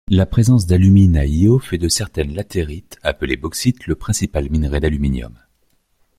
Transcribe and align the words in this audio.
La 0.09 0.25
présence 0.25 0.65
d'alumine 0.65 1.15
AlO 1.15 1.59
fait 1.59 1.77
de 1.77 1.87
certaines 1.87 2.33
latérites 2.33 2.97
appelées 3.03 3.37
bauxite 3.37 3.85
le 3.85 3.93
principal 3.93 4.49
minerai 4.49 4.79
d'aluminium. 4.79 5.37